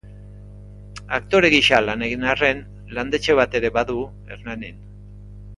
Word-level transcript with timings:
Aktore 1.17 1.51
gisa 1.55 1.81
lan 1.89 2.05
egin 2.09 2.25
arren 2.35 2.63
landetxe 2.99 3.39
bat 3.41 3.61
ere 3.63 3.75
badu, 3.79 3.99
Hernanin. 4.33 4.85